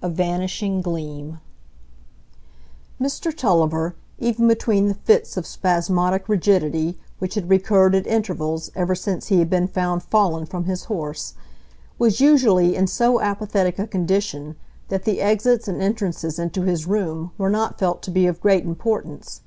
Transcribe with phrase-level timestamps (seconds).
[0.00, 1.40] A Vanishing Gleam
[3.00, 8.94] Mr Tulliver, even between the fits of spasmodic rigidity which had recurred at intervals ever
[8.94, 11.34] since he had been found fallen from his horse,
[11.98, 14.54] was usually in so apathetic a condition
[14.86, 18.62] that the exits and entrances into his room were not felt to be of great
[18.64, 19.40] importance.